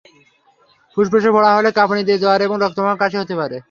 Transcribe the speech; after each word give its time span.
ফুসফুসে 0.97 1.29
ফোঁড়া 1.33 1.51
হলেও 1.57 1.77
কাঁপুনি 1.77 2.01
দিয়ে 2.07 2.21
জ্বর 2.23 2.39
এবং 2.47 2.57
রক্তমাখা 2.59 2.99
কাশি 3.01 3.17
হতে 3.19 3.35
পারে। 3.41 3.57